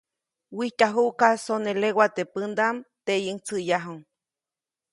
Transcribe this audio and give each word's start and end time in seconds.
Wijtyajuʼka 0.57 1.27
sone 1.45 1.71
lewa 1.81 2.05
teʼ 2.15 2.29
pändaʼm, 2.33 2.75
teʼyiʼuŋ 3.05 3.37
tsäʼyäju. 3.45 3.95